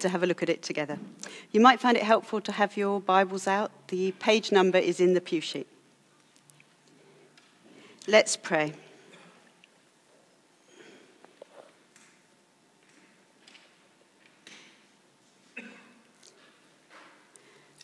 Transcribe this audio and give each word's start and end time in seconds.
to 0.00 0.08
have 0.08 0.22
a 0.22 0.26
look 0.26 0.42
at 0.42 0.48
it 0.48 0.62
together. 0.62 0.98
You 1.52 1.60
might 1.60 1.80
find 1.80 1.96
it 1.96 2.02
helpful 2.02 2.40
to 2.40 2.52
have 2.52 2.76
your 2.76 3.00
Bibles 3.00 3.46
out. 3.46 3.70
The 3.88 4.12
page 4.12 4.52
number 4.52 4.78
is 4.78 5.00
in 5.00 5.14
the 5.14 5.20
pew 5.20 5.40
sheet. 5.40 5.66
Let's 8.06 8.36
pray. 8.36 8.72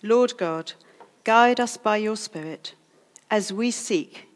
Lord 0.02 0.36
God, 0.36 0.72
guide 1.24 1.58
us 1.58 1.76
by 1.76 1.96
your 1.96 2.16
Spirit 2.16 2.74
as 3.30 3.52
we 3.52 3.70
seek 3.70 4.28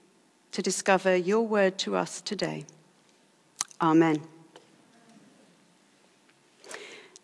to 0.53 0.63
discover 0.63 1.15
your 1.15 1.47
word 1.47 1.79
to 1.79 1.97
us 1.97 2.21
today. 2.21 2.67
Amen. 3.81 4.40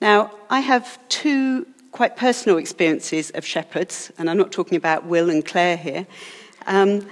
Now, 0.01 0.31
I 0.51 0.61
have 0.61 0.99
two 1.09 1.67
quite 1.91 2.17
personal 2.17 2.59
experiences 2.59 3.31
of 3.31 3.47
shepherds, 3.47 4.13
and 4.19 4.29
I'm 4.29 4.37
not 4.37 4.53
talking 4.53 4.77
about 4.77 5.07
Will 5.07 5.31
and 5.31 5.45
Claire 5.45 5.79
here. 5.79 6.07
Um, 6.67 7.09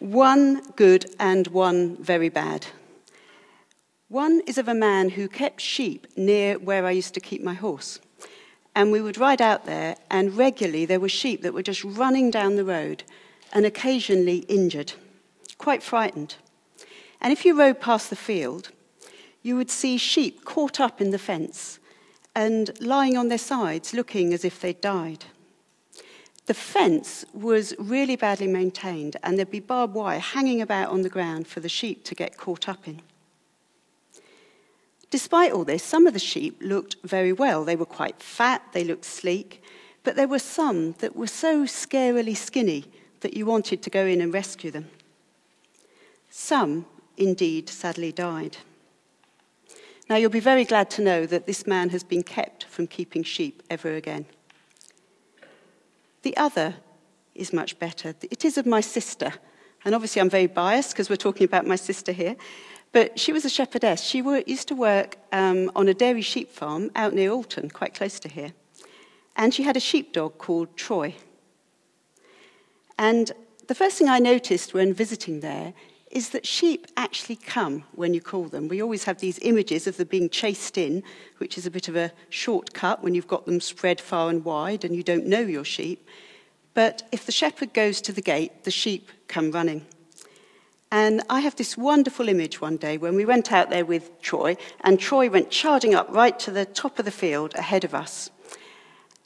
one 0.00 0.60
good 0.76 1.06
and 1.18 1.46
one 1.48 1.96
very 1.96 2.28
bad. 2.28 2.66
One 4.08 4.42
is 4.46 4.58
of 4.58 4.68
a 4.68 4.74
man 4.74 5.10
who 5.10 5.28
kept 5.28 5.62
sheep 5.62 6.06
near 6.16 6.58
where 6.58 6.84
I 6.84 6.90
used 6.90 7.14
to 7.14 7.20
keep 7.20 7.42
my 7.42 7.54
horse. 7.54 8.00
And 8.74 8.92
we 8.92 9.00
would 9.00 9.16
ride 9.16 9.40
out 9.40 9.64
there, 9.64 9.96
and 10.10 10.36
regularly 10.36 10.84
there 10.84 11.00
were 11.00 11.08
sheep 11.08 11.40
that 11.40 11.54
were 11.54 11.62
just 11.62 11.84
running 11.84 12.30
down 12.30 12.56
the 12.56 12.64
road 12.64 13.02
and 13.52 13.64
occasionally 13.64 14.38
injured, 14.48 14.92
quite 15.56 15.82
frightened. 15.82 16.36
And 17.20 17.32
if 17.32 17.46
you 17.46 17.58
rode 17.58 17.80
past 17.80 18.10
the 18.10 18.16
field, 18.16 18.70
you 19.42 19.56
would 19.56 19.70
see 19.70 19.96
sheep 19.96 20.44
caught 20.44 20.80
up 20.80 21.00
in 21.00 21.10
the 21.10 21.18
fence 21.18 21.79
and 22.40 22.70
lying 22.80 23.18
on 23.18 23.28
their 23.28 23.36
sides, 23.36 23.92
looking 23.92 24.32
as 24.32 24.46
if 24.46 24.60
they'd 24.60 24.80
died. 24.80 25.26
The 26.46 26.54
fence 26.54 27.26
was 27.34 27.74
really 27.78 28.16
badly 28.16 28.46
maintained, 28.46 29.18
and 29.22 29.36
there'd 29.36 29.50
be 29.50 29.60
barbed 29.60 29.92
wire 29.92 30.18
hanging 30.18 30.62
about 30.62 30.88
on 30.88 31.02
the 31.02 31.10
ground 31.10 31.46
for 31.46 31.60
the 31.60 31.68
sheep 31.68 32.02
to 32.04 32.14
get 32.14 32.38
caught 32.38 32.66
up 32.66 32.88
in. 32.88 33.02
Despite 35.10 35.52
all 35.52 35.64
this, 35.64 35.82
some 35.82 36.06
of 36.06 36.14
the 36.14 36.18
sheep 36.18 36.56
looked 36.62 36.96
very 37.04 37.32
well. 37.32 37.62
They 37.62 37.76
were 37.76 37.84
quite 37.84 38.22
fat, 38.22 38.62
they 38.72 38.84
looked 38.84 39.04
sleek, 39.04 39.62
but 40.02 40.16
there 40.16 40.26
were 40.26 40.38
some 40.38 40.92
that 41.00 41.14
were 41.14 41.26
so 41.26 41.64
scarily 41.64 42.34
skinny 42.34 42.86
that 43.20 43.34
you 43.34 43.44
wanted 43.44 43.82
to 43.82 43.90
go 43.90 44.06
in 44.06 44.22
and 44.22 44.32
rescue 44.32 44.70
them. 44.70 44.88
Some, 46.30 46.86
indeed, 47.18 47.68
sadly 47.68 48.12
died. 48.12 48.56
Now, 50.10 50.16
you'll 50.16 50.28
be 50.28 50.40
very 50.40 50.64
glad 50.64 50.90
to 50.90 51.02
know 51.02 51.24
that 51.24 51.46
this 51.46 51.68
man 51.68 51.90
has 51.90 52.02
been 52.02 52.24
kept 52.24 52.64
from 52.64 52.88
keeping 52.88 53.22
sheep 53.22 53.62
ever 53.70 53.94
again. 53.94 54.26
The 56.22 56.36
other 56.36 56.74
is 57.36 57.52
much 57.52 57.78
better. 57.78 58.12
It 58.28 58.44
is 58.44 58.58
of 58.58 58.66
my 58.66 58.80
sister. 58.80 59.34
And 59.84 59.94
obviously, 59.94 60.20
I'm 60.20 60.28
very 60.28 60.48
biased 60.48 60.90
because 60.90 61.08
we're 61.08 61.14
talking 61.14 61.44
about 61.44 61.64
my 61.64 61.76
sister 61.76 62.10
here. 62.10 62.34
But 62.90 63.20
she 63.20 63.32
was 63.32 63.44
a 63.44 63.48
shepherdess. 63.48 64.02
She 64.02 64.18
used 64.18 64.66
to 64.66 64.74
work 64.74 65.16
um, 65.30 65.70
on 65.76 65.86
a 65.86 65.94
dairy 65.94 66.22
sheep 66.22 66.50
farm 66.50 66.90
out 66.96 67.14
near 67.14 67.30
Alton, 67.30 67.70
quite 67.70 67.94
close 67.94 68.18
to 68.18 68.28
here. 68.28 68.52
And 69.36 69.54
she 69.54 69.62
had 69.62 69.76
a 69.76 69.80
sheepdog 69.80 70.38
called 70.38 70.76
Troy. 70.76 71.14
And 72.98 73.30
the 73.68 73.76
first 73.76 73.96
thing 73.96 74.08
I 74.08 74.18
noticed 74.18 74.74
when 74.74 74.92
visiting 74.92 75.38
there 75.38 75.72
is 76.10 76.30
that 76.30 76.44
sheep 76.44 76.88
actually 76.96 77.36
come 77.36 77.84
when 77.92 78.12
you 78.12 78.20
call 78.20 78.44
them. 78.44 78.66
We 78.66 78.82
always 78.82 79.04
have 79.04 79.20
these 79.20 79.38
images 79.42 79.86
of 79.86 79.96
them 79.96 80.08
being 80.08 80.28
chased 80.28 80.76
in, 80.76 81.04
which 81.38 81.56
is 81.56 81.66
a 81.66 81.70
bit 81.70 81.86
of 81.86 81.94
a 81.94 82.12
shortcut 82.28 83.02
when 83.02 83.14
you've 83.14 83.28
got 83.28 83.46
them 83.46 83.60
spread 83.60 84.00
far 84.00 84.28
and 84.28 84.44
wide 84.44 84.84
and 84.84 84.94
you 84.94 85.04
don't 85.04 85.26
know 85.26 85.40
your 85.40 85.64
sheep. 85.64 86.06
But 86.74 87.04
if 87.12 87.26
the 87.26 87.32
shepherd 87.32 87.72
goes 87.72 88.00
to 88.02 88.12
the 88.12 88.22
gate, 88.22 88.64
the 88.64 88.70
sheep 88.70 89.08
come 89.28 89.52
running. 89.52 89.86
And 90.92 91.22
I 91.30 91.40
have 91.40 91.54
this 91.54 91.76
wonderful 91.76 92.28
image 92.28 92.60
one 92.60 92.76
day 92.76 92.98
when 92.98 93.14
we 93.14 93.24
went 93.24 93.52
out 93.52 93.70
there 93.70 93.84
with 93.84 94.20
Troy, 94.20 94.56
and 94.80 94.98
Troy 94.98 95.30
went 95.30 95.50
charging 95.50 95.94
up 95.94 96.08
right 96.10 96.36
to 96.40 96.50
the 96.50 96.64
top 96.64 96.98
of 96.98 97.04
the 97.04 97.12
field 97.12 97.54
ahead 97.54 97.84
of 97.84 97.94
us. 97.94 98.30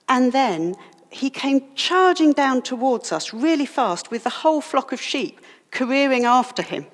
And 0.07 0.33
then 0.33 0.77
he 1.09 1.31
came 1.31 1.75
charging 1.75 2.33
down 2.33 2.61
towards 2.61 3.13
us 3.13 3.33
really 3.33 3.65
fast 3.65 4.11
with 4.11 4.25
the 4.25 4.31
whole 4.31 4.61
flock 4.61 4.93
of 4.93 5.01
sheep 5.01 5.41
careering 5.75 6.25
after 6.25 6.63
him. 6.63 6.87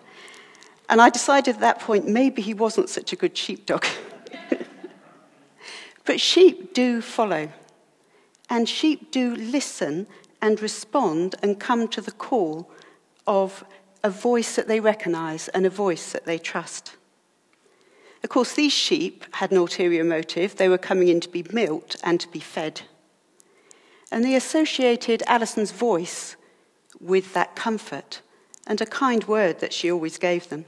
And 0.89 1.01
I 1.01 1.09
decided 1.09 1.55
at 1.55 1.61
that 1.61 1.79
point 1.79 2.09
maybe 2.09 2.43
he 2.43 2.55
wasn't 2.55 2.89
such 2.89 3.13
a 3.13 3.17
good 3.17 3.37
sheepdog. 3.37 3.87
but 6.05 6.21
sheep 6.21 6.75
do 6.75 7.01
follow, 7.01 7.53
and 8.49 8.69
sheep 8.69 9.13
do 9.13 9.37
listen 9.37 10.09
and 10.43 10.61
respond 10.61 11.37
and 11.43 11.61
come 11.61 11.87
to 11.89 12.01
the 12.01 12.11
call 12.11 12.69
of 13.27 13.65
a 14.03 14.11
voice 14.11 14.57
that 14.57 14.67
they 14.67 14.81
recognize 14.81 15.47
and 15.49 15.65
a 15.65 15.71
voice 15.71 16.13
that 16.13 16.25
they 16.25 16.39
trust. 16.39 16.97
Of 18.25 18.31
course, 18.31 18.55
these 18.55 18.73
sheep 18.73 19.25
had 19.37 19.53
an 19.53 19.59
ulterior 19.59 20.05
motive. 20.05 20.57
They 20.57 20.69
were 20.69 20.79
coming 20.79 21.09
in 21.09 21.21
to 21.21 21.29
be 21.29 21.45
milked 21.53 21.97
and 22.03 22.19
to 22.21 22.29
be 22.29 22.41
fed. 22.41 22.83
And 24.11 24.25
they 24.25 24.35
associated 24.35 25.23
Alison's 25.27 25.71
voice 25.71 26.37
with 26.99 27.33
that 27.35 27.55
comfort 27.55 28.21
and 28.71 28.81
a 28.81 28.87
kind 28.87 29.25
word 29.25 29.59
that 29.59 29.73
she 29.73 29.91
always 29.91 30.17
gave 30.17 30.49
them. 30.49 30.65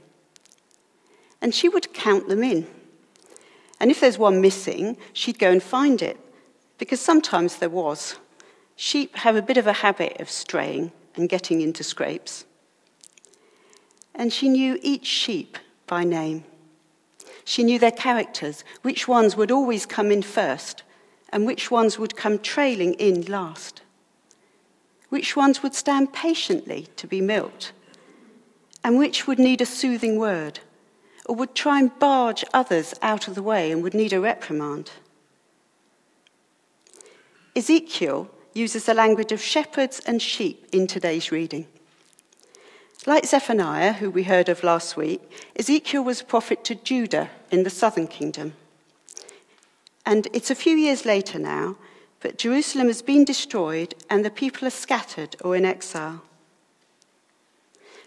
And 1.41 1.55
she 1.55 1.69
would 1.69 1.93
count 1.93 2.27
them 2.27 2.43
in. 2.43 2.67
And 3.79 3.89
if 3.89 4.01
there's 4.01 4.17
one 4.17 4.41
missing, 4.41 4.97
she'd 5.13 5.39
go 5.39 5.49
and 5.49 5.63
find 5.63 6.01
it, 6.01 6.19
because 6.77 6.99
sometimes 6.99 7.55
there 7.55 7.69
was. 7.69 8.17
Sheep 8.75 9.15
have 9.15 9.37
a 9.37 9.41
bit 9.41 9.55
of 9.55 9.67
a 9.67 9.79
habit 9.87 10.19
of 10.19 10.29
straying 10.29 10.91
and 11.15 11.29
getting 11.29 11.61
into 11.61 11.81
scrapes. 11.81 12.43
And 14.13 14.33
she 14.33 14.49
knew 14.49 14.77
each 14.81 15.05
sheep 15.05 15.57
by 15.87 16.03
name. 16.03 16.43
She 17.45 17.63
knew 17.63 17.79
their 17.79 17.89
characters, 17.89 18.65
which 18.81 19.07
ones 19.07 19.37
would 19.37 19.49
always 19.49 19.85
come 19.85 20.11
in 20.11 20.23
first, 20.23 20.83
and 21.29 21.45
which 21.45 21.71
ones 21.71 21.97
would 21.97 22.17
come 22.17 22.37
trailing 22.37 22.95
in 22.95 23.21
last. 23.21 23.81
Which 25.07 25.37
ones 25.37 25.63
would 25.63 25.73
stand 25.73 26.11
patiently 26.11 26.87
to 26.97 27.07
be 27.07 27.21
milked, 27.21 27.71
and 28.83 28.97
which 28.97 29.27
would 29.27 29.39
need 29.39 29.61
a 29.61 29.65
soothing 29.65 30.17
word, 30.17 30.59
or 31.25 31.35
would 31.35 31.55
try 31.55 31.79
and 31.79 31.97
barge 31.99 32.43
others 32.53 32.93
out 33.01 33.27
of 33.27 33.35
the 33.35 33.43
way 33.43 33.71
and 33.71 33.81
would 33.81 33.93
need 33.93 34.13
a 34.13 34.19
reprimand. 34.19 34.91
Ezekiel 37.55 38.29
uses 38.53 38.85
the 38.85 38.93
language 38.93 39.31
of 39.31 39.41
shepherds 39.41 40.01
and 40.05 40.21
sheep 40.21 40.67
in 40.71 40.87
today's 40.87 41.31
reading. 41.31 41.67
Like 43.05 43.25
Zephaniah, 43.25 43.93
who 43.93 44.09
we 44.09 44.23
heard 44.23 44.47
of 44.47 44.63
last 44.63 44.95
week, 44.95 45.21
Ezekiel 45.57 46.03
was 46.03 46.21
a 46.21 46.25
prophet 46.25 46.63
to 46.65 46.75
Judah 46.75 47.29
in 47.51 47.63
the 47.63 47.69
southern 47.69 48.07
kingdom. 48.07 48.53
And 50.05 50.27
it's 50.33 50.51
a 50.51 50.55
few 50.55 50.75
years 50.75 51.05
later 51.05 51.37
now, 51.37 51.75
but 52.21 52.37
Jerusalem 52.37 52.87
has 52.87 53.01
been 53.01 53.25
destroyed 53.25 53.93
and 54.09 54.23
the 54.23 54.29
people 54.29 54.67
are 54.67 54.71
scattered 54.71 55.35
or 55.43 55.55
in 55.55 55.65
exile. 55.65 56.21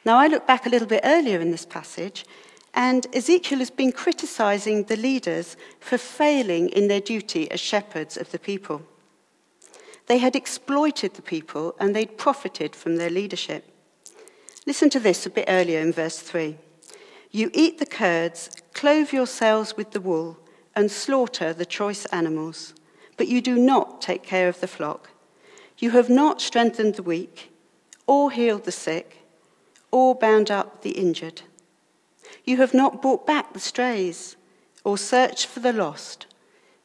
Now, 0.07 0.19
I 0.19 0.29
look 0.29 0.47
back 0.47 0.65
a 0.65 0.69
little 0.69 0.87
bit 0.87 1.01
earlier 1.03 1.41
in 1.41 1.51
this 1.51 1.67
passage, 1.67 2.25
and 2.73 3.09
Ezekiel 3.13 3.59
has 3.59 3.73
been 3.73 3.91
criticizing 3.91 4.85
the 4.85 4.97
leaders 4.97 5.57
for 5.81 5.99
failing 5.99 6.69
in 6.69 6.87
their 6.87 7.01
duty 7.01 7.51
as 7.51 7.59
shepherds 7.59 8.17
of 8.17 8.31
the 8.31 8.39
people. 8.39 8.83
They 10.07 10.19
had 10.19 10.37
exploited 10.37 11.15
the 11.15 11.23
people 11.23 11.75
and 11.81 11.93
they'd 11.93 12.17
profited 12.17 12.77
from 12.77 12.97
their 12.97 13.11
leadership. 13.11 13.65
Listen 14.65 14.91
to 14.91 15.01
this 15.01 15.27
a 15.27 15.31
bit 15.31 15.47
earlier 15.49 15.81
in 15.81 15.93
verse 15.93 16.21
3. 16.21 16.57
You 17.33 17.51
eat 17.53 17.79
the 17.79 17.85
curds, 17.85 18.51
clothe 18.75 19.13
yourselves 19.13 19.77
with 19.77 19.91
the 19.91 20.01
wool, 20.01 20.39
and 20.77 20.89
slaughter 20.89 21.53
the 21.53 21.67
choice 21.67 22.05
animals, 22.07 22.75
but 23.17 23.27
you 23.27 23.41
do 23.41 23.57
not 23.57 24.01
take 24.01 24.23
care 24.23 24.49
of 24.49 24.61
the 24.61 24.69
flock. 24.69 25.11
You 25.79 25.91
have 25.91 26.09
not 26.09 26.41
strengthened 26.41 26.95
the 26.95 27.03
weak, 27.03 27.51
or 28.07 28.31
healed 28.31 28.67
the 28.67 28.71
sick 28.71 29.16
or 29.97 30.15
bound 30.15 30.51
up 30.51 30.83
the 30.83 30.91
injured. 30.91 31.41
You 32.45 32.59
have 32.59 32.75
not 32.75 33.01
brought 33.01 33.27
back 33.27 33.55
the 33.55 33.59
strays 33.59 34.37
or 34.85 34.99
searched 34.99 35.47
for 35.47 35.61
the 35.61 35.73
lost. 35.73 36.27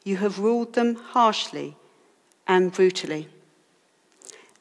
You 0.06 0.16
have 0.18 0.40
ruled 0.40 0.76
them 0.76 0.96
harshly 0.96 1.76
and 2.48 2.72
brutally. 2.72 3.28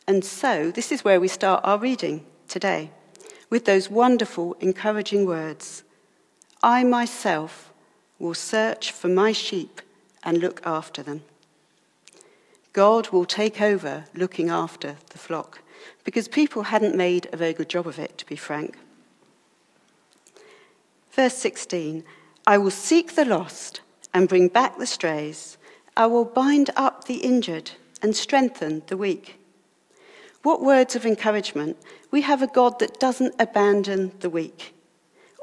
And 0.05 0.25
so, 0.25 0.73
this 0.73 0.91
is 0.91 1.05
where 1.05 1.21
we 1.21 1.29
start 1.29 1.61
our 1.63 1.79
reading 1.79 2.27
today 2.49 2.91
with 3.51 3.67
those 3.67 3.89
wonderful, 3.89 4.57
encouraging 4.59 5.27
words 5.27 5.85
I 6.61 6.83
myself 6.83 7.73
will 8.19 8.35
search 8.35 8.91
for 8.91 9.07
my 9.07 9.31
sheep 9.31 9.81
and 10.25 10.39
look 10.39 10.61
after 10.67 11.05
them. 11.05 11.23
God 12.73 13.11
will 13.11 13.27
take 13.27 13.61
over 13.61 14.07
looking 14.13 14.51
after 14.51 14.97
the 15.11 15.19
flock 15.19 15.61
because 16.05 16.29
people 16.29 16.65
hadn't 16.65 16.95
made 16.95 17.29
a 17.33 17.37
very 17.37 17.53
good 17.53 17.69
job 17.69 17.87
of 17.87 17.99
it, 17.99 18.19
to 18.19 18.27
be 18.27 18.37
frank. 18.37 18.77
Verse 21.13 21.35
16 21.35 22.05
I 22.47 22.59
will 22.59 22.71
seek 22.71 23.15
the 23.15 23.25
lost 23.25 23.81
and 24.13 24.29
bring 24.29 24.49
back 24.49 24.79
the 24.79 24.87
strays. 24.87 25.59
I 25.97 26.07
will 26.07 26.25
bind 26.25 26.71
up 26.77 27.05
the 27.05 27.17
injured 27.17 27.73
and 28.03 28.17
strengthen 28.17 28.83
the 28.87 28.97
weak. 28.97 29.39
What 30.43 30.63
words 30.63 30.97
of 30.97 31.05
encouragement. 31.05 31.77
We 32.11 32.23
have 32.23 32.43
a 32.43 32.47
God 32.47 32.79
that 32.79 32.99
doesn't 32.99 33.35
abandon 33.39 34.13
the 34.21 34.31
weak 34.31 34.75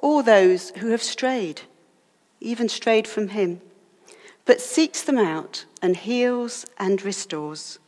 or 0.02 0.24
those 0.24 0.72
who 0.72 0.90
have 0.90 1.04
strayed, 1.04 1.62
even 2.40 2.70
strayed 2.70 3.08
from 3.08 3.30
Him, 3.30 3.62
but 4.46 4.62
seeks 4.62 5.02
them 5.02 5.18
out 5.18 5.66
and 5.82 5.96
heals 5.96 6.66
and 6.78 7.02
restores. 7.02 7.80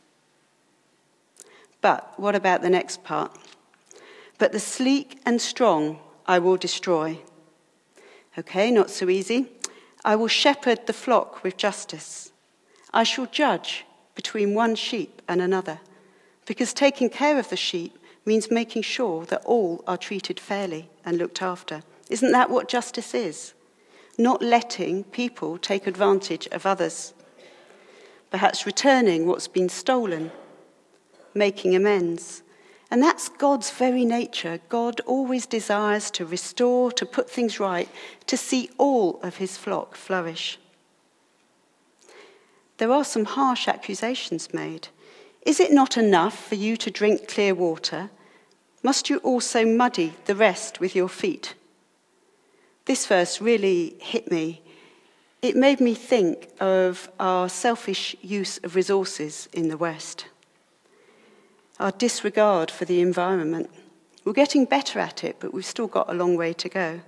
But 1.80 2.18
what 2.18 2.34
about 2.34 2.62
the 2.62 2.70
next 2.70 3.04
part? 3.04 3.36
But 4.38 4.52
the 4.52 4.60
sleek 4.60 5.20
and 5.24 5.40
strong 5.40 5.98
I 6.26 6.38
will 6.38 6.56
destroy. 6.56 7.18
Okay, 8.38 8.70
not 8.70 8.90
so 8.90 9.08
easy. 9.08 9.48
I 10.04 10.16
will 10.16 10.28
shepherd 10.28 10.86
the 10.86 10.92
flock 10.92 11.42
with 11.42 11.56
justice. 11.56 12.32
I 12.92 13.02
shall 13.02 13.26
judge 13.26 13.84
between 14.14 14.54
one 14.54 14.74
sheep 14.74 15.22
and 15.28 15.40
another, 15.40 15.80
because 16.46 16.72
taking 16.72 17.10
care 17.10 17.38
of 17.38 17.50
the 17.50 17.56
sheep 17.56 17.96
means 18.24 18.50
making 18.50 18.82
sure 18.82 19.24
that 19.26 19.44
all 19.44 19.82
are 19.86 19.96
treated 19.96 20.40
fairly 20.40 20.90
and 21.04 21.18
looked 21.18 21.42
after. 21.42 21.82
Isn't 22.08 22.32
that 22.32 22.50
what 22.50 22.68
justice 22.68 23.14
is? 23.14 23.54
Not 24.18 24.42
letting 24.42 25.04
people 25.04 25.58
take 25.58 25.86
advantage 25.86 26.46
of 26.48 26.66
others. 26.66 27.14
Perhaps 28.30 28.66
returning 28.66 29.26
what's 29.26 29.48
been 29.48 29.68
stolen, 29.68 30.30
making 31.34 31.74
amends. 31.74 32.42
And 32.90 33.02
that's 33.02 33.28
God's 33.28 33.70
very 33.70 34.04
nature. 34.04 34.60
God 34.68 35.00
always 35.06 35.46
desires 35.46 36.10
to 36.12 36.26
restore, 36.26 36.90
to 36.92 37.06
put 37.06 37.30
things 37.30 37.60
right, 37.60 37.88
to 38.26 38.36
see 38.36 38.70
all 38.78 39.20
of 39.22 39.36
his 39.36 39.56
flock 39.56 39.94
flourish. 39.94 40.58
There 42.78 42.90
are 42.90 43.04
some 43.04 43.26
harsh 43.26 43.68
accusations 43.68 44.52
made. 44.52 44.88
Is 45.42 45.60
it 45.60 45.72
not 45.72 45.96
enough 45.96 46.48
for 46.48 46.54
you 46.54 46.76
to 46.78 46.90
drink 46.90 47.28
clear 47.28 47.54
water? 47.54 48.10
Must 48.82 49.10
you 49.10 49.18
also 49.18 49.64
muddy 49.66 50.14
the 50.24 50.34
rest 50.34 50.80
with 50.80 50.96
your 50.96 51.08
feet? 51.08 51.54
This 52.86 53.06
verse 53.06 53.40
really 53.40 53.96
hit 54.00 54.30
me. 54.30 54.62
It 55.42 55.56
made 55.56 55.80
me 55.80 55.94
think 55.94 56.48
of 56.60 57.10
our 57.20 57.48
selfish 57.48 58.16
use 58.20 58.58
of 58.64 58.74
resources 58.74 59.48
in 59.52 59.68
the 59.68 59.76
West, 59.76 60.26
our 61.80 61.90
disregard 61.92 62.70
for 62.70 62.84
the 62.84 63.00
environment. 63.00 63.70
We're 64.24 64.34
getting 64.34 64.66
better 64.66 64.98
at 64.98 65.24
it, 65.24 65.36
but 65.40 65.54
we've 65.54 65.64
still 65.64 65.86
got 65.86 66.10
a 66.10 66.14
long 66.14 66.36
way 66.36 66.52
to 66.52 66.68
go. 66.68 67.00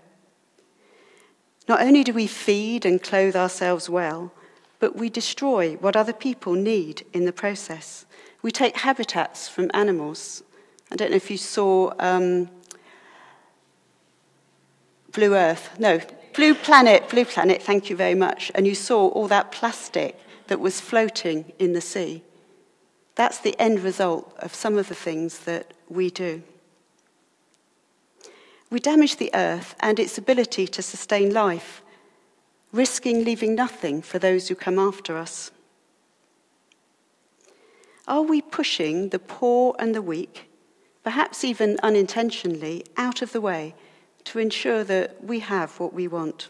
Not 1.69 1.83
only 1.83 2.03
do 2.03 2.13
we 2.13 2.27
feed 2.27 2.85
and 2.85 3.03
clothe 3.03 3.37
ourselves 3.37 3.89
well, 3.89 4.33
but 4.81 4.97
we 4.97 5.09
destroy 5.11 5.75
what 5.77 5.95
other 5.95 6.13
people 6.13 6.55
need 6.55 7.05
in 7.13 7.25
the 7.25 7.33
process. 7.33 8.05
We 8.41 8.51
take 8.51 8.79
habitats 8.79 9.49
from 9.49 9.71
animals. 9.75 10.43
I 10.91 10.97
don't 10.97 11.11
know 11.11 11.17
if 11.17 11.31
you 11.31 11.37
saw 11.37 11.93
um, 12.01 12.49
Blue 15.13 15.35
Earth, 15.35 15.79
no, 15.79 16.01
Blue 16.35 16.55
Planet, 16.55 17.09
Blue 17.11 17.27
Planet, 17.27 17.63
thank 17.63 17.91
you 17.91 17.97
very 17.97 18.15
much. 18.15 18.51
And 18.55 18.67
you 18.67 18.75
saw 18.75 19.09
all 19.09 19.29
that 19.29 19.53
plastic 19.53 20.19
that 20.47 20.59
was 20.59 20.81
floating 20.81 21.53
in 21.59 21.75
the 21.75 21.81
sea. 21.83 22.23
That's 23.15 23.39
the 23.39 23.59
end 23.61 23.81
result 23.81 24.35
of 24.39 24.55
some 24.55 24.79
of 24.79 24.89
the 24.89 24.95
things 24.95 25.41
that 25.41 25.75
we 25.89 26.11
do. 26.11 26.43
We 28.71 28.81
damage 28.81 29.17
the 29.17 29.31
earth 29.35 29.75
and 29.81 29.99
its 29.99 30.17
ability 30.17 30.67
to 30.69 30.83
sustain 30.83 31.33
life, 31.33 31.83
risking 32.73 33.25
leaving 33.25 33.55
nothing 33.55 34.01
for 34.01 34.19
those 34.19 34.49
who 34.49 34.55
come 34.55 34.79
after 34.79 35.19
us. 35.19 35.51
Are 38.09 38.23
we 38.23 38.41
pushing 38.41 39.11
the 39.11 39.19
poor 39.19 39.77
and 39.79 39.95
the 39.95 40.03
weak, 40.03 40.49
perhaps 41.05 41.45
even 41.45 41.79
unintentionally, 41.83 42.85
out 42.97 43.21
of 43.21 43.33
the 43.33 43.41
way 43.41 43.75
to 44.25 44.39
ensure 44.39 44.85
that 44.85 45.23
we 45.23 45.41
have 45.41 45.79
what 45.79 45.93
we 45.93 46.09
want. 46.09 46.49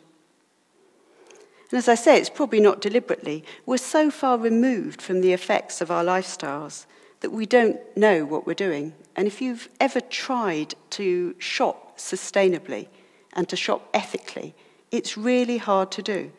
And 1.73 1.79
as 1.79 1.89
I 1.89 1.95
say, 1.95 2.19
it's 2.19 2.29
probably 2.29 2.61
not 2.61 2.83
deliberately. 2.83 3.45
We're 3.65 3.79
so 3.79 4.11
far 4.11 4.37
removed 4.37 5.01
from 5.01 5.23
the 5.23 5.33
effects 5.33 5.81
of 5.81 5.91
our 5.91 6.05
lifestyles 6.05 6.85
that 7.21 7.33
we 7.33 7.47
don't 7.47 7.79
know 7.97 8.27
what 8.27 8.47
we're 8.47 8.53
doing. 8.53 8.93
And 9.17 9.27
if 9.27 9.41
you've 9.41 9.71
ever 9.81 10.03
tried 10.03 10.75
to 10.91 11.35
shop 11.39 11.97
sustainably 11.97 12.89
and 13.33 13.49
to 13.49 13.57
shop 13.57 13.89
ethically, 13.95 14.55
it's 14.91 15.17
really 15.17 15.57
hard 15.57 15.91
to 15.93 16.03
do. 16.03 16.31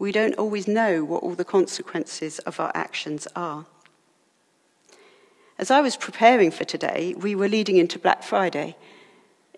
We 0.00 0.10
don't 0.10 0.34
always 0.34 0.66
know 0.66 1.04
what 1.04 1.22
all 1.22 1.36
the 1.36 1.44
consequences 1.44 2.40
of 2.40 2.58
our 2.58 2.72
actions 2.74 3.28
are. 3.36 3.66
As 5.56 5.70
I 5.70 5.82
was 5.82 5.96
preparing 5.96 6.50
for 6.50 6.64
today, 6.64 7.14
we 7.16 7.36
were 7.36 7.48
leading 7.48 7.76
into 7.76 7.96
Black 7.96 8.24
Friday, 8.24 8.76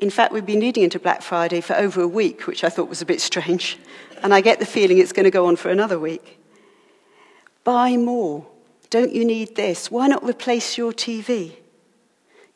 in 0.03 0.11
fact, 0.11 0.33
we've 0.33 0.45
been 0.45 0.59
leading 0.59 0.83
into 0.83 0.99
Black 0.99 1.23
Friday 1.23 1.61
for 1.61 1.77
over 1.77 2.03
a 2.03 2.09
week, 2.09 2.49
which 2.49 2.65
I 2.65 2.69
thought 2.69 2.89
was 2.89 3.01
a 3.01 3.07
bit 3.07 3.21
strange. 3.21 3.79
And 4.21 4.35
I 4.35 4.41
get 4.41 4.59
the 4.59 4.67
feeling 4.67 4.99
it's 4.99 5.13
going 5.13 5.25
to 5.25 5.31
go 5.31 5.47
on 5.47 5.55
for 5.55 5.71
another 5.71 5.97
week. 5.97 6.41
Buy 7.63 7.97
more. 7.97 8.45
Don't 8.91 9.15
you 9.15 9.25
need 9.25 9.55
this? 9.55 9.93
Why 9.93 10.09
not 10.09 10.25
replace 10.25 10.77
your 10.77 10.93
TV? 10.93 11.55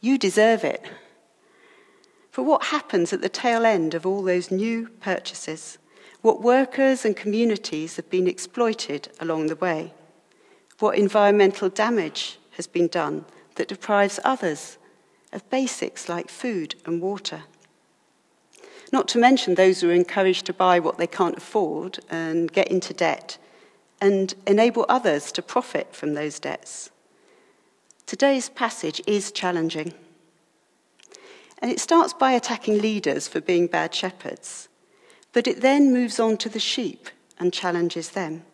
You 0.01 0.19
deserve 0.19 0.65
it. 0.65 0.85
For 2.33 2.43
what 2.43 2.65
happens 2.65 3.13
at 3.13 3.21
the 3.21 3.29
tail 3.29 3.65
end 3.65 3.95
of 3.95 4.05
all 4.05 4.25
those 4.25 4.51
new 4.51 4.89
purchases? 5.01 5.79
What 6.23 6.43
workers 6.43 7.05
and 7.05 7.17
communities 7.17 7.95
have 7.95 8.11
been 8.11 8.27
exploited 8.27 9.09
along 9.21 9.47
the 9.47 9.55
way? 9.55 9.95
What 10.81 10.99
environmental 10.99 11.69
damage 11.69 12.41
has 12.57 12.67
been 12.67 12.89
done 12.89 13.25
that 13.55 13.69
deprives 13.69 14.19
others 14.25 14.79
of 15.33 15.49
basics 15.51 16.09
like 16.09 16.29
food 16.29 16.75
and 16.85 17.03
water. 17.03 17.45
Not 18.93 19.09
to 19.09 19.19
mention 19.19 19.55
those 19.55 19.81
who 19.81 19.91
are 19.91 19.95
encouraged 19.95 20.47
to 20.47 20.53
buy 20.53 20.79
what 20.79 20.99
they 20.99 21.07
can't 21.07 21.37
afford 21.37 21.99
and 22.09 22.53
get 22.53 22.69
into 22.69 22.95
debt 22.95 23.39
and 24.01 24.35
enable 24.47 24.87
others 24.89 25.33
to 25.33 25.43
profit 25.43 25.95
from 25.95 26.15
those 26.15 26.39
debts. 26.39 26.91
Today's 28.07 28.49
passage 28.49 29.03
is 29.07 29.33
challenging. 29.33 29.93
And 31.59 31.71
it 31.71 31.81
starts 31.81 32.13
by 32.13 32.33
attacking 32.33 32.81
leaders 32.81 33.27
for 33.27 33.41
being 33.41 33.67
bad 33.67 33.95
shepherds, 33.95 34.69
but 35.33 35.47
it 35.47 35.63
then 35.63 35.93
moves 35.93 36.21
on 36.21 36.37
to 36.39 36.49
the 36.49 36.61
sheep 36.61 37.09
and 37.39 37.53
challenges 37.53 38.11
them. 38.11 38.45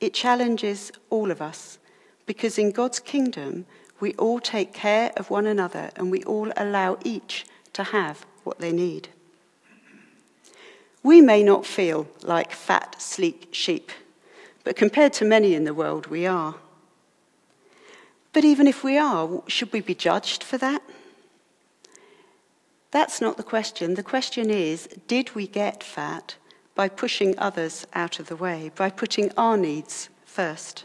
It 0.00 0.14
challenges 0.14 0.92
all 1.10 1.30
of 1.30 1.42
us 1.42 1.78
because 2.26 2.58
in 2.58 2.70
God's 2.70 3.00
kingdom, 3.00 3.66
we 4.00 4.14
all 4.14 4.40
take 4.40 4.72
care 4.72 5.12
of 5.16 5.30
one 5.30 5.46
another 5.46 5.90
and 5.96 6.10
we 6.10 6.22
all 6.24 6.52
allow 6.56 6.98
each 7.04 7.46
to 7.72 7.84
have 7.84 8.24
what 8.44 8.58
they 8.58 8.72
need. 8.72 9.08
We 11.02 11.20
may 11.20 11.42
not 11.42 11.64
feel 11.64 12.08
like 12.22 12.52
fat, 12.52 13.00
sleek 13.00 13.48
sheep, 13.52 13.90
but 14.64 14.76
compared 14.76 15.12
to 15.14 15.24
many 15.24 15.54
in 15.54 15.64
the 15.64 15.74
world, 15.74 16.08
we 16.08 16.26
are. 16.26 16.56
But 18.32 18.44
even 18.44 18.66
if 18.66 18.84
we 18.84 18.98
are, 18.98 19.42
should 19.46 19.72
we 19.72 19.80
be 19.80 19.94
judged 19.94 20.44
for 20.44 20.58
that? 20.58 20.82
That's 22.90 23.20
not 23.20 23.36
the 23.36 23.42
question. 23.42 23.94
The 23.94 24.02
question 24.02 24.50
is 24.50 24.88
did 25.06 25.34
we 25.34 25.46
get 25.46 25.82
fat 25.82 26.36
by 26.74 26.88
pushing 26.88 27.38
others 27.38 27.86
out 27.94 28.18
of 28.18 28.28
the 28.28 28.36
way, 28.36 28.70
by 28.74 28.90
putting 28.90 29.30
our 29.36 29.56
needs 29.56 30.08
first? 30.24 30.84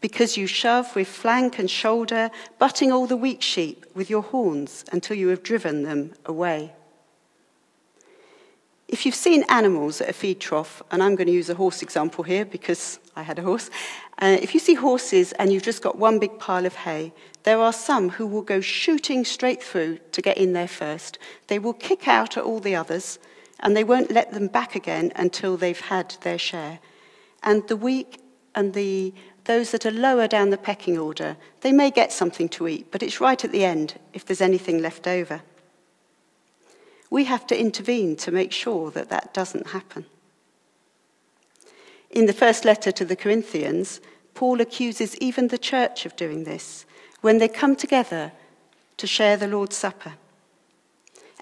Because 0.00 0.36
you 0.36 0.46
shove 0.46 0.94
with 0.94 1.08
flank 1.08 1.58
and 1.58 1.70
shoulder, 1.70 2.30
butting 2.58 2.92
all 2.92 3.06
the 3.06 3.16
weak 3.16 3.42
sheep 3.42 3.84
with 3.94 4.08
your 4.08 4.22
horns 4.22 4.84
until 4.92 5.16
you 5.16 5.28
have 5.28 5.42
driven 5.42 5.82
them 5.82 6.12
away. 6.24 6.72
If 8.86 9.04
you've 9.04 9.14
seen 9.14 9.44
animals 9.50 10.00
at 10.00 10.08
a 10.08 10.14
feed 10.14 10.40
trough, 10.40 10.82
and 10.90 11.02
I'm 11.02 11.14
going 11.14 11.26
to 11.26 11.32
use 11.32 11.50
a 11.50 11.54
horse 11.54 11.82
example 11.82 12.24
here 12.24 12.46
because 12.46 12.98
I 13.14 13.22
had 13.22 13.38
a 13.38 13.42
horse, 13.42 13.68
uh, 14.20 14.38
if 14.40 14.54
you 14.54 14.60
see 14.60 14.74
horses 14.74 15.32
and 15.32 15.52
you've 15.52 15.62
just 15.62 15.82
got 15.82 15.98
one 15.98 16.18
big 16.18 16.38
pile 16.38 16.64
of 16.64 16.74
hay, 16.74 17.12
there 17.42 17.58
are 17.58 17.72
some 17.72 18.08
who 18.08 18.26
will 18.26 18.42
go 18.42 18.62
shooting 18.62 19.26
straight 19.26 19.62
through 19.62 19.98
to 20.12 20.22
get 20.22 20.38
in 20.38 20.54
there 20.54 20.68
first. 20.68 21.18
They 21.48 21.58
will 21.58 21.74
kick 21.74 22.08
out 22.08 22.38
at 22.38 22.44
all 22.44 22.60
the 22.60 22.76
others, 22.76 23.18
and 23.60 23.76
they 23.76 23.84
won't 23.84 24.10
let 24.10 24.32
them 24.32 24.46
back 24.46 24.74
again 24.74 25.12
until 25.16 25.58
they've 25.58 25.78
had 25.78 26.16
their 26.22 26.38
share. 26.38 26.78
And 27.42 27.68
the 27.68 27.76
weak 27.76 28.20
and 28.54 28.72
the 28.72 29.12
those 29.48 29.70
that 29.70 29.86
are 29.86 29.90
lower 29.90 30.28
down 30.28 30.50
the 30.50 30.58
pecking 30.58 30.98
order, 30.98 31.36
they 31.62 31.72
may 31.72 31.90
get 31.90 32.12
something 32.12 32.50
to 32.50 32.68
eat, 32.68 32.92
but 32.92 33.02
it's 33.02 33.20
right 33.20 33.42
at 33.42 33.50
the 33.50 33.64
end 33.64 33.98
if 34.12 34.24
there's 34.24 34.42
anything 34.42 34.80
left 34.80 35.08
over. 35.08 35.40
We 37.10 37.24
have 37.24 37.46
to 37.46 37.58
intervene 37.58 38.14
to 38.16 38.30
make 38.30 38.52
sure 38.52 38.90
that 38.90 39.08
that 39.08 39.32
doesn't 39.32 39.68
happen. 39.68 40.04
In 42.10 42.26
the 42.26 42.34
first 42.34 42.66
letter 42.66 42.92
to 42.92 43.06
the 43.06 43.16
Corinthians, 43.16 44.02
Paul 44.34 44.60
accuses 44.60 45.16
even 45.16 45.48
the 45.48 45.56
church 45.56 46.04
of 46.04 46.14
doing 46.14 46.44
this 46.44 46.84
when 47.22 47.38
they 47.38 47.48
come 47.48 47.74
together 47.74 48.32
to 48.98 49.06
share 49.06 49.38
the 49.38 49.48
Lord's 49.48 49.76
Supper. 49.76 50.14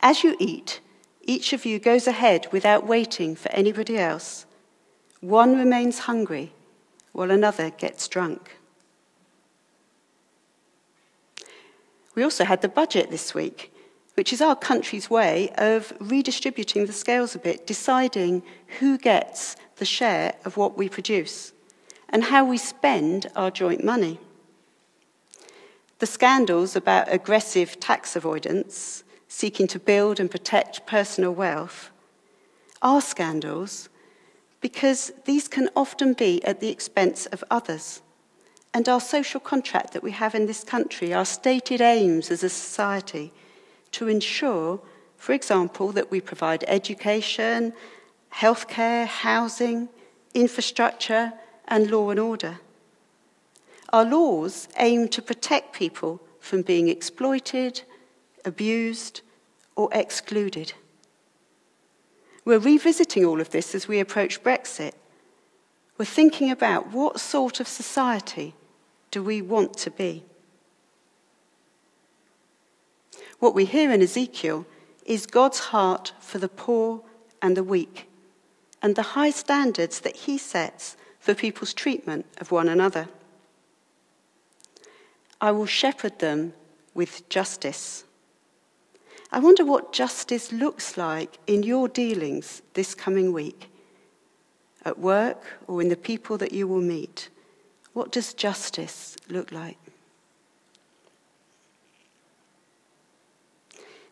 As 0.00 0.22
you 0.22 0.36
eat, 0.38 0.78
each 1.22 1.52
of 1.52 1.66
you 1.66 1.80
goes 1.80 2.06
ahead 2.06 2.46
without 2.52 2.86
waiting 2.86 3.34
for 3.34 3.50
anybody 3.50 3.98
else. 3.98 4.46
One 5.20 5.58
remains 5.58 5.98
hungry 6.00 6.52
while 7.16 7.30
another 7.30 7.70
gets 7.70 8.08
drunk. 8.08 8.58
We 12.14 12.22
also 12.22 12.44
had 12.44 12.60
the 12.60 12.68
budget 12.68 13.10
this 13.10 13.34
week, 13.34 13.72
which 14.16 14.34
is 14.34 14.42
our 14.42 14.54
country's 14.54 15.08
way 15.08 15.48
of 15.56 15.94
redistributing 15.98 16.84
the 16.84 16.92
scales 16.92 17.34
a 17.34 17.38
bit, 17.38 17.66
deciding 17.66 18.42
who 18.80 18.98
gets 18.98 19.56
the 19.76 19.86
share 19.86 20.34
of 20.44 20.58
what 20.58 20.76
we 20.76 20.90
produce 20.90 21.54
and 22.10 22.24
how 22.24 22.44
we 22.44 22.58
spend 22.58 23.28
our 23.34 23.50
joint 23.50 23.82
money. 23.82 24.20
The 25.98 26.06
scandals 26.06 26.76
about 26.76 27.10
aggressive 27.10 27.80
tax 27.80 28.14
avoidance, 28.14 29.04
seeking 29.26 29.66
to 29.68 29.78
build 29.78 30.20
and 30.20 30.30
protect 30.30 30.86
personal 30.86 31.32
wealth, 31.32 31.90
are 32.82 33.00
scandals 33.00 33.88
because 34.60 35.12
these 35.24 35.48
can 35.48 35.68
often 35.76 36.12
be 36.12 36.42
at 36.44 36.60
the 36.60 36.68
expense 36.68 37.26
of 37.26 37.44
others. 37.50 38.02
And 38.74 38.88
our 38.88 39.00
social 39.00 39.40
contract 39.40 39.92
that 39.92 40.02
we 40.02 40.10
have 40.12 40.34
in 40.34 40.46
this 40.46 40.64
country, 40.64 41.14
our 41.14 41.24
stated 41.24 41.80
aims 41.80 42.30
as 42.30 42.42
a 42.42 42.48
society, 42.48 43.32
to 43.92 44.08
ensure, 44.08 44.80
for 45.16 45.32
example, 45.32 45.92
that 45.92 46.10
we 46.10 46.20
provide 46.20 46.64
education, 46.68 47.72
healthcare, 48.34 49.06
housing, 49.06 49.88
infrastructure, 50.34 51.32
and 51.68 51.90
law 51.90 52.10
and 52.10 52.20
order. 52.20 52.60
Our 53.92 54.04
laws 54.04 54.68
aim 54.76 55.08
to 55.08 55.22
protect 55.22 55.74
people 55.74 56.20
from 56.40 56.62
being 56.62 56.88
exploited, 56.88 57.82
abused, 58.44 59.22
or 59.74 59.88
excluded. 59.92 60.74
We're 62.46 62.60
revisiting 62.60 63.24
all 63.24 63.40
of 63.40 63.50
this 63.50 63.74
as 63.74 63.88
we 63.88 63.98
approach 63.98 64.42
Brexit. 64.42 64.92
We're 65.98 66.04
thinking 66.04 66.50
about 66.50 66.92
what 66.92 67.18
sort 67.18 67.58
of 67.58 67.66
society 67.66 68.54
do 69.10 69.20
we 69.20 69.42
want 69.42 69.76
to 69.78 69.90
be? 69.90 70.22
What 73.40 73.52
we 73.52 73.64
hear 73.64 73.90
in 73.90 74.00
Ezekiel 74.00 74.64
is 75.04 75.26
God's 75.26 75.58
heart 75.58 76.12
for 76.20 76.38
the 76.38 76.48
poor 76.48 77.02
and 77.42 77.56
the 77.56 77.64
weak, 77.64 78.08
and 78.80 78.94
the 78.94 79.02
high 79.02 79.30
standards 79.30 80.00
that 80.00 80.16
he 80.16 80.38
sets 80.38 80.96
for 81.18 81.34
people's 81.34 81.74
treatment 81.74 82.26
of 82.38 82.52
one 82.52 82.68
another. 82.68 83.08
I 85.40 85.50
will 85.50 85.66
shepherd 85.66 86.20
them 86.20 86.54
with 86.94 87.28
justice. 87.28 88.04
I 89.36 89.38
wonder 89.38 89.66
what 89.66 89.92
justice 89.92 90.50
looks 90.50 90.96
like 90.96 91.38
in 91.46 91.62
your 91.62 91.88
dealings 91.88 92.62
this 92.72 92.94
coming 92.94 93.34
week. 93.34 93.68
At 94.82 94.98
work 94.98 95.58
or 95.66 95.82
in 95.82 95.90
the 95.90 95.96
people 95.96 96.38
that 96.38 96.52
you 96.52 96.66
will 96.66 96.80
meet, 96.80 97.28
what 97.92 98.10
does 98.10 98.32
justice 98.32 99.14
look 99.28 99.52
like? 99.52 99.76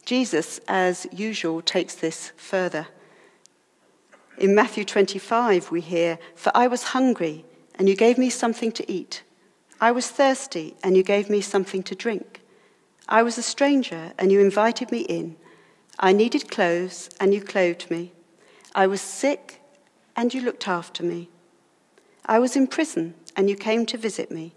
Jesus, 0.05 0.61
as 0.69 1.07
usual, 1.11 1.63
takes 1.63 1.95
this 1.95 2.33
further. 2.37 2.89
In 4.37 4.55
Matthew 4.55 4.85
25, 4.85 5.71
we 5.71 5.81
hear, 5.81 6.19
For 6.35 6.53
I 6.55 6.67
was 6.67 6.93
hungry, 6.93 7.47
and 7.77 7.89
you 7.89 7.97
gave 7.97 8.19
me 8.19 8.29
something 8.29 8.73
to 8.73 8.93
eat. 8.93 9.23
I 9.81 9.91
was 9.91 10.07
thirsty, 10.07 10.77
and 10.83 10.99
you 10.99 11.03
gave 11.03 11.31
me 11.31 11.41
something 11.41 11.83
to 11.85 11.95
drink. 11.95 12.44
I 13.09 13.23
was 13.23 13.39
a 13.39 13.43
stranger, 13.43 14.13
and 14.19 14.33
you 14.33 14.41
invited 14.41 14.91
me 14.91 15.01
in. 15.01 15.37
I 15.99 16.13
needed 16.13 16.51
clothes, 16.51 17.11
and 17.21 17.35
you 17.35 17.43
clothed 17.43 17.91
me. 17.91 18.13
I 18.75 18.87
was 18.87 19.01
sick, 19.01 19.61
and 20.17 20.33
you 20.33 20.41
looked 20.41 20.67
after 20.67 21.03
me. 21.03 21.29
I 22.27 22.39
was 22.39 22.57
in 22.57 22.67
prison, 22.67 23.15
and 23.37 23.51
you 23.51 23.57
came 23.57 23.85
to 23.87 23.99
visit 23.99 24.31
me. 24.31 24.55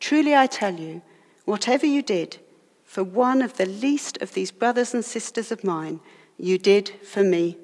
Truly 0.00 0.34
I 0.34 0.46
tell 0.46 0.74
you, 0.74 1.02
whatever 1.44 1.86
you 1.86 2.02
did, 2.02 2.38
for 2.84 3.04
one 3.04 3.42
of 3.42 3.56
the 3.56 3.66
least 3.66 4.18
of 4.20 4.34
these 4.34 4.50
brothers 4.50 4.94
and 4.94 5.04
sisters 5.04 5.52
of 5.52 5.64
mine, 5.64 6.00
you 6.38 6.58
did 6.58 6.88
for 7.02 7.22
me. 7.22 7.56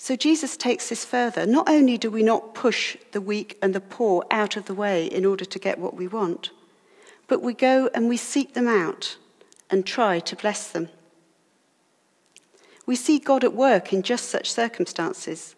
So 0.00 0.14
Jesus 0.14 0.56
takes 0.56 0.88
this 0.88 1.04
further. 1.04 1.44
Not 1.44 1.68
only 1.68 1.98
do 1.98 2.10
we 2.10 2.22
not 2.22 2.54
push 2.54 2.96
the 3.10 3.20
weak 3.20 3.58
and 3.60 3.74
the 3.74 3.80
poor 3.80 4.24
out 4.30 4.56
of 4.56 4.66
the 4.66 4.74
way 4.74 5.06
in 5.06 5.26
order 5.26 5.44
to 5.44 5.58
get 5.58 5.78
what 5.78 5.94
we 5.94 6.06
want, 6.06 6.50
but 7.26 7.42
we 7.42 7.52
go 7.52 7.90
and 7.92 8.08
we 8.08 8.16
seek 8.16 8.54
them 8.54 8.68
out 8.68 9.16
and 9.68 9.84
try 9.84 10.20
to 10.20 10.36
bless 10.36 10.70
them. 10.70 10.88
We 12.86 12.96
see 12.96 13.18
God 13.18 13.44
at 13.44 13.52
work 13.52 13.92
in 13.92 14.02
just 14.02 14.30
such 14.30 14.50
circumstances. 14.50 15.56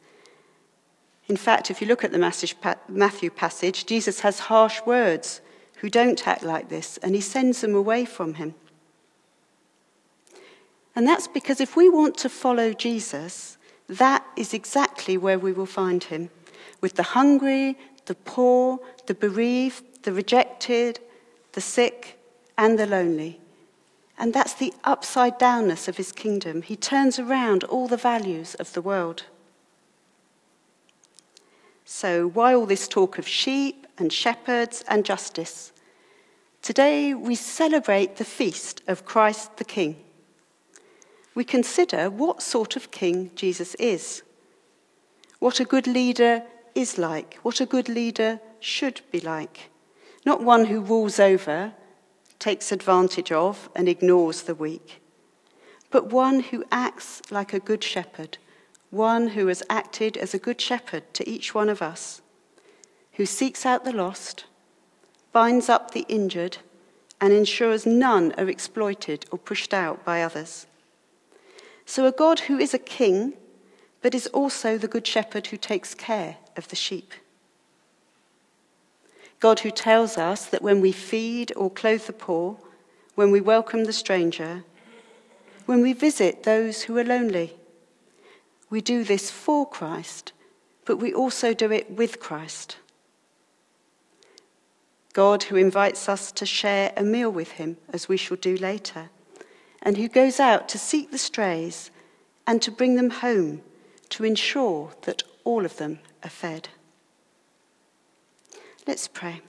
In 1.28 1.36
fact, 1.36 1.70
if 1.70 1.80
you 1.80 1.86
look 1.86 2.02
at 2.02 2.10
the 2.10 2.78
Matthew 2.88 3.30
passage, 3.30 3.86
Jesus 3.86 4.20
has 4.20 4.40
harsh 4.40 4.80
words 4.84 5.40
who 5.76 5.88
don't 5.88 6.26
act 6.26 6.42
like 6.42 6.70
this, 6.70 6.96
and 6.98 7.14
he 7.14 7.20
sends 7.20 7.60
them 7.60 7.74
away 7.74 8.04
from 8.04 8.34
him. 8.34 8.54
And 10.96 11.06
that's 11.06 11.28
because 11.28 11.60
if 11.60 11.76
we 11.76 11.88
want 11.88 12.18
to 12.18 12.28
follow 12.28 12.72
Jesus, 12.72 13.58
that 13.90 14.24
is 14.36 14.54
exactly 14.54 15.18
where 15.18 15.38
we 15.38 15.52
will 15.52 15.66
find 15.66 16.04
him 16.04 16.30
with 16.80 16.94
the 16.94 17.02
hungry, 17.02 17.76
the 18.06 18.14
poor, 18.14 18.78
the 19.06 19.14
bereaved, 19.14 20.04
the 20.04 20.12
rejected, 20.12 21.00
the 21.52 21.60
sick, 21.60 22.18
and 22.56 22.78
the 22.78 22.86
lonely. 22.86 23.40
And 24.16 24.32
that's 24.32 24.54
the 24.54 24.72
upside 24.84 25.38
downness 25.38 25.88
of 25.88 25.96
his 25.96 26.12
kingdom. 26.12 26.62
He 26.62 26.76
turns 26.76 27.18
around 27.18 27.64
all 27.64 27.88
the 27.88 27.96
values 27.96 28.54
of 28.54 28.72
the 28.74 28.82
world. 28.82 29.24
So, 31.84 32.28
why 32.28 32.54
all 32.54 32.66
this 32.66 32.86
talk 32.86 33.18
of 33.18 33.26
sheep 33.26 33.86
and 33.98 34.12
shepherds 34.12 34.84
and 34.86 35.04
justice? 35.04 35.72
Today 36.62 37.14
we 37.14 37.34
celebrate 37.34 38.16
the 38.16 38.24
feast 38.24 38.82
of 38.86 39.04
Christ 39.04 39.56
the 39.56 39.64
King. 39.64 39.96
We 41.34 41.44
consider 41.44 42.10
what 42.10 42.42
sort 42.42 42.76
of 42.76 42.90
king 42.90 43.30
Jesus 43.34 43.74
is, 43.76 44.22
what 45.38 45.60
a 45.60 45.64
good 45.64 45.86
leader 45.86 46.42
is 46.74 46.98
like, 46.98 47.38
what 47.42 47.60
a 47.60 47.66
good 47.66 47.88
leader 47.88 48.40
should 48.60 49.00
be 49.10 49.20
like. 49.20 49.70
Not 50.26 50.42
one 50.42 50.66
who 50.66 50.80
rules 50.80 51.18
over, 51.18 51.72
takes 52.38 52.72
advantage 52.72 53.32
of, 53.32 53.70
and 53.74 53.88
ignores 53.88 54.42
the 54.42 54.54
weak, 54.54 55.00
but 55.90 56.12
one 56.12 56.40
who 56.40 56.64
acts 56.70 57.22
like 57.30 57.52
a 57.52 57.60
good 57.60 57.82
shepherd. 57.82 58.38
One 58.90 59.28
who 59.28 59.46
has 59.46 59.62
acted 59.70 60.16
as 60.16 60.34
a 60.34 60.38
good 60.38 60.60
shepherd 60.60 61.14
to 61.14 61.28
each 61.28 61.54
one 61.54 61.68
of 61.68 61.80
us, 61.80 62.22
who 63.12 63.24
seeks 63.24 63.64
out 63.64 63.84
the 63.84 63.92
lost, 63.92 64.46
binds 65.32 65.68
up 65.68 65.92
the 65.92 66.04
injured, 66.08 66.58
and 67.20 67.32
ensures 67.32 67.86
none 67.86 68.32
are 68.36 68.48
exploited 68.48 69.26
or 69.30 69.38
pushed 69.38 69.72
out 69.72 70.04
by 70.04 70.22
others. 70.22 70.66
So, 71.90 72.06
a 72.06 72.12
God 72.12 72.38
who 72.38 72.56
is 72.56 72.72
a 72.72 72.78
king, 72.78 73.32
but 74.00 74.14
is 74.14 74.28
also 74.28 74.78
the 74.78 74.86
good 74.86 75.04
shepherd 75.04 75.48
who 75.48 75.56
takes 75.56 75.92
care 75.92 76.36
of 76.56 76.68
the 76.68 76.76
sheep. 76.76 77.12
God 79.40 79.58
who 79.58 79.72
tells 79.72 80.16
us 80.16 80.46
that 80.46 80.62
when 80.62 80.80
we 80.80 80.92
feed 80.92 81.52
or 81.56 81.68
clothe 81.68 82.06
the 82.06 82.12
poor, 82.12 82.58
when 83.16 83.32
we 83.32 83.40
welcome 83.40 83.86
the 83.86 83.92
stranger, 83.92 84.62
when 85.66 85.82
we 85.82 85.92
visit 85.92 86.44
those 86.44 86.82
who 86.82 86.96
are 86.96 87.02
lonely, 87.02 87.56
we 88.70 88.80
do 88.80 89.02
this 89.02 89.28
for 89.28 89.68
Christ, 89.68 90.32
but 90.84 90.98
we 90.98 91.12
also 91.12 91.52
do 91.52 91.72
it 91.72 91.90
with 91.90 92.20
Christ. 92.20 92.76
God, 95.12 95.42
who 95.42 95.56
invites 95.56 96.08
us 96.08 96.30
to 96.30 96.46
share 96.46 96.92
a 96.96 97.02
meal 97.02 97.30
with 97.30 97.50
him, 97.50 97.78
as 97.92 98.08
we 98.08 98.16
shall 98.16 98.36
do 98.36 98.56
later, 98.56 99.10
and 99.82 99.96
who 99.96 100.08
goes 100.08 100.38
out 100.38 100.68
to 100.68 100.78
seek 100.78 101.10
the 101.10 101.18
strays 101.18 101.90
and 102.46 102.60
to 102.62 102.70
bring 102.70 102.96
them 102.96 103.10
home 103.10 103.62
to 104.10 104.24
ensure 104.24 104.92
that 105.02 105.22
all 105.44 105.64
of 105.64 105.76
them 105.76 106.00
are 106.22 106.30
fed. 106.30 106.68
Let's 108.86 109.08
pray. 109.08 109.40